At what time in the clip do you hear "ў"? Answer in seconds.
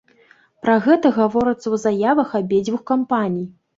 1.63-1.75